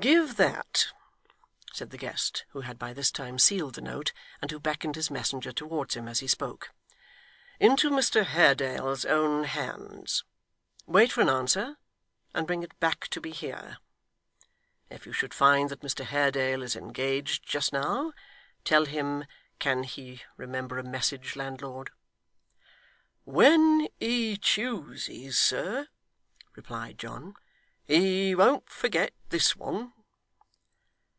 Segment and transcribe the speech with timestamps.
[0.00, 0.88] 'Give that,'
[1.72, 5.10] said the guest, who had by this time sealed the note, and who beckoned his
[5.10, 6.72] messenger towards him as he spoke,
[7.60, 10.24] 'into Mr Haredale's own hands.
[10.84, 11.76] Wait for an answer,
[12.34, 13.78] and bring it back to me here.
[14.90, 18.12] If you should find that Mr Haredale is engaged just now,
[18.64, 19.24] tell him
[19.60, 21.92] can he remember a message, landlord?'
[23.24, 25.86] 'When he chooses, sir,'
[26.56, 27.36] replied John.
[27.86, 29.92] 'He won't forget this one.